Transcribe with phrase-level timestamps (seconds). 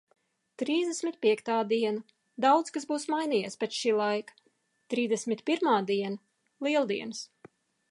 [0.59, 2.01] Trīsdesmit piektā diena.
[2.45, 4.39] Daudz kas būs mainījies pēc šī laika.
[4.95, 6.21] Trīsdesmit pirmā diena.
[6.69, 7.25] Lieldienas.